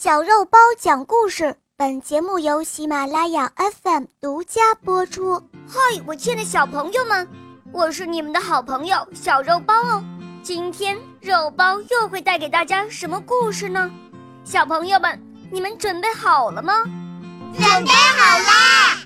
[0.00, 3.50] 小肉包讲故事，本节目由喜马拉雅
[3.82, 5.42] FM 独家播出。
[5.66, 7.28] 嗨，我亲爱的小朋友们，
[7.72, 10.04] 我是你们的好朋友小肉包哦。
[10.40, 13.90] 今天肉包又会带给大家什么故事呢？
[14.44, 16.84] 小朋友们，你们准备好了吗？
[17.54, 19.02] 准备好啦！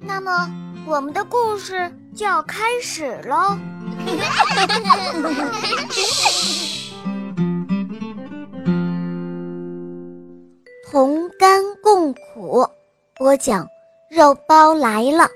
[0.00, 0.50] 那么，
[0.84, 3.56] 我们的故事就要开始喽。
[10.90, 12.66] 同甘共苦，
[13.14, 13.68] 播讲
[14.08, 15.28] 肉包来了。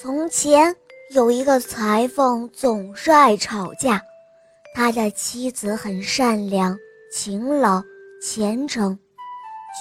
[0.00, 0.74] 从前
[1.14, 4.00] 有一个裁缝，总是爱吵架。
[4.74, 6.78] 他的妻子很善良、
[7.12, 7.82] 勤劳、
[8.22, 8.98] 虔诚，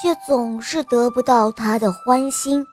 [0.01, 2.65] 却总是得不到他的欢心。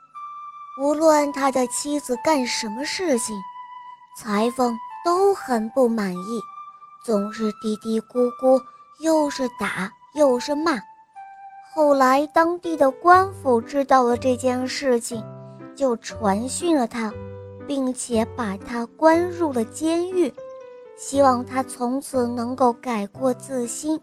[0.80, 3.36] 无论他的妻子干什么事情，
[4.18, 6.40] 裁缝都很不满意，
[7.04, 8.60] 总是嘀嘀咕咕，
[8.98, 9.88] 又是打。
[10.14, 10.78] 又是骂。
[11.74, 15.24] 后来，当地的官府知道了这件事情，
[15.74, 17.10] 就传讯了他，
[17.66, 20.30] 并且把他关入了监狱，
[20.96, 23.98] 希望他从此能够改过自新。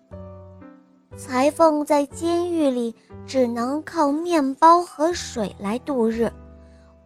[1.15, 2.95] 裁缝在监狱里
[3.27, 6.31] 只能靠面包和水来度日，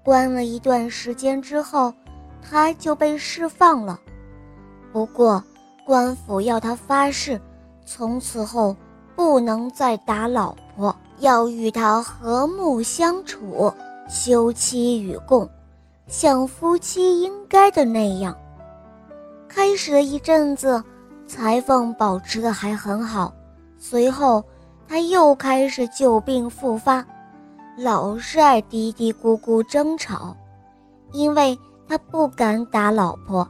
[0.02, 1.94] 关了一段时间之后，
[2.42, 4.00] 他就被释放了。
[4.94, 5.44] 不过，
[5.86, 7.38] 官府要他发誓，
[7.86, 8.74] 从此后。
[9.16, 13.72] 不能再打老婆，要与她和睦相处，
[14.09, 15.50] 休妻与共，
[16.08, 18.36] 像夫妻应该的那样。
[19.47, 20.84] 开始的一阵子，
[21.28, 23.34] 裁缝保持的还很好，
[23.78, 24.44] 随后
[24.88, 27.06] 他又开始旧病复发，
[27.78, 30.36] 老是爱嘀嘀咕咕争吵，
[31.11, 33.47] 因为他不敢打老婆，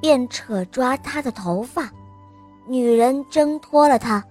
[0.00, 1.90] 便扯抓她的头发，
[2.66, 4.24] 女人挣脱了他。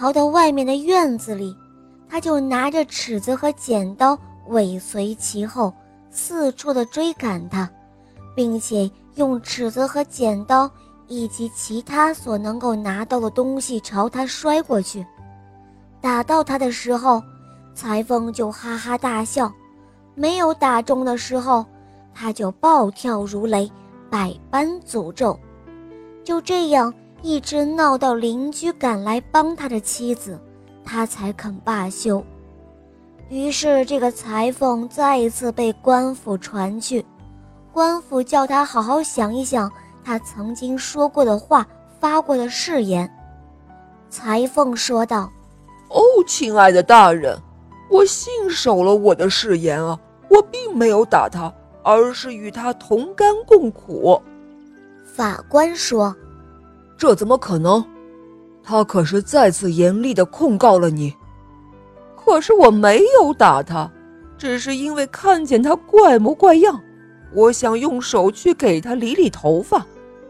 [0.00, 1.54] 逃到外面的院子里，
[2.08, 5.70] 他就拿着尺子和剪刀尾随其后，
[6.10, 7.68] 四处的追赶他，
[8.34, 10.70] 并且用尺子和剪刀
[11.06, 15.06] 以及其他所能够拿到的东西朝他摔过去。
[16.00, 17.22] 打到他的时候，
[17.74, 19.52] 裁缝就哈哈大笑；
[20.14, 21.62] 没有打中的时候，
[22.14, 23.70] 他就暴跳如雷，
[24.08, 25.38] 百般诅咒。
[26.24, 26.90] 就这样。
[27.22, 30.38] 一直闹到邻居赶来帮他的妻子，
[30.84, 32.24] 他才肯罢休。
[33.28, 37.04] 于是，这个裁缝再一次被官府传去。
[37.72, 39.70] 官府叫他好好想一想
[40.02, 41.66] 他曾经说过的话、
[42.00, 43.08] 发过的誓言。
[44.08, 45.30] 裁缝说道
[45.90, 47.38] ：“哦，亲爱的大人，
[47.88, 49.98] 我信守了我的誓言啊！
[50.28, 51.52] 我并没有打他，
[51.84, 54.20] 而是与他同甘共苦。”
[55.14, 56.16] 法官说。
[57.00, 57.82] 这怎么可能？
[58.62, 61.16] 他可是再次严厉的控告了你。
[62.14, 63.90] 可是我没有打他，
[64.36, 66.78] 只是因为看见他怪模怪样，
[67.32, 69.86] 我想用手去给他理理头发，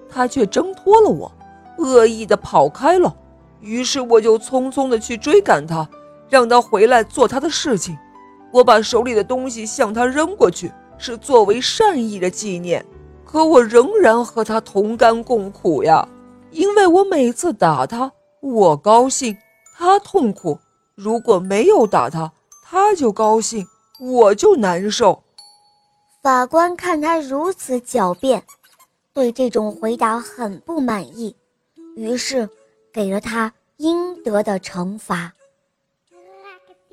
[0.08, 1.32] 他却挣脱了我，
[1.78, 3.12] 恶意的跑开了。
[3.60, 5.88] 于是我就匆匆的去追赶他，
[6.28, 7.98] 让他回来做他的事情。
[8.52, 12.86] 我把手里的东西向他扔过去，是作为善意的纪念。
[13.24, 16.06] 可我仍然和他同甘共苦呀。
[16.52, 19.36] 因为我每次打他，我高兴，
[19.76, 20.58] 他痛苦；
[20.94, 22.32] 如果没有打他，
[22.64, 23.66] 他就高兴，
[24.00, 25.22] 我就难受。
[26.22, 28.42] 法官看他如此狡辩，
[29.12, 31.34] 对这种回答很不满意，
[31.96, 32.48] 于是
[32.92, 35.32] 给了他应得的惩罚。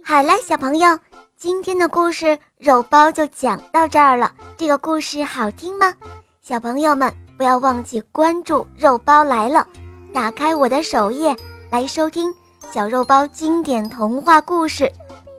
[0.03, 0.97] 好了，小朋友，
[1.35, 4.33] 今天的故事肉包就讲到这儿了。
[4.55, 5.93] 这个故事好听吗？
[6.41, 7.13] 小朋友们。
[7.37, 9.65] 不要忘记关注“肉包来了”，
[10.11, 11.35] 打开我的首页
[11.69, 12.33] 来收听
[12.71, 14.83] 小肉包经典童话故事《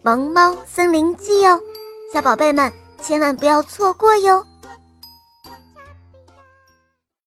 [0.03, 1.61] 萌猫森林记》哦，
[2.15, 2.73] 小宝贝们
[3.03, 4.45] 千万不要错过哟。